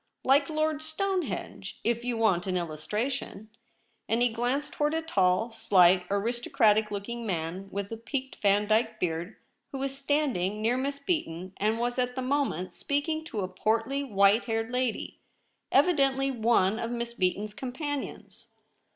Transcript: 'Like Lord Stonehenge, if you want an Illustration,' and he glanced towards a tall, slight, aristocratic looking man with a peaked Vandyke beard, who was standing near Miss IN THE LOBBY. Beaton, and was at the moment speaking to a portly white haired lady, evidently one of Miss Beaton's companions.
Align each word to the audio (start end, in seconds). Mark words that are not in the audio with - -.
'Like 0.33 0.49
Lord 0.49 0.81
Stonehenge, 0.81 1.79
if 1.83 2.03
you 2.03 2.17
want 2.17 2.47
an 2.47 2.57
Illustration,' 2.57 3.49
and 4.09 4.23
he 4.23 4.29
glanced 4.29 4.73
towards 4.73 4.95
a 4.95 5.03
tall, 5.03 5.51
slight, 5.51 6.07
aristocratic 6.09 6.89
looking 6.89 7.23
man 7.23 7.69
with 7.69 7.91
a 7.91 7.97
peaked 7.97 8.41
Vandyke 8.41 8.99
beard, 8.99 9.35
who 9.71 9.77
was 9.77 9.95
standing 9.95 10.59
near 10.59 10.75
Miss 10.75 10.97
IN 10.97 11.03
THE 11.05 11.13
LOBBY. 11.13 11.21
Beaton, 11.23 11.53
and 11.57 11.77
was 11.79 11.99
at 11.99 12.15
the 12.15 12.23
moment 12.23 12.73
speaking 12.73 13.23
to 13.25 13.41
a 13.41 13.47
portly 13.47 14.03
white 14.03 14.45
haired 14.45 14.71
lady, 14.71 15.19
evidently 15.71 16.31
one 16.31 16.79
of 16.79 16.89
Miss 16.89 17.13
Beaton's 17.13 17.53
companions. 17.53 18.49